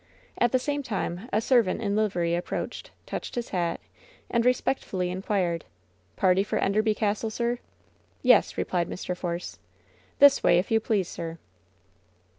[0.39, 3.79] At the same time a servant in livery approached, touched his hat,
[4.31, 5.63] and respectfully inquired:
[6.15, 7.59] "Party for Enderby Castle, sirP'
[8.23, 9.15] "Yes," replied Mr.
[9.15, 9.59] Force.
[10.17, 11.37] "This way, if you please, sir."